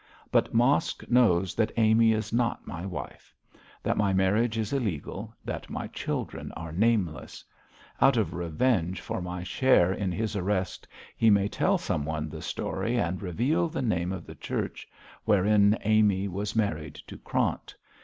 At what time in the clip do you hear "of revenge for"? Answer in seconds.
8.17-9.21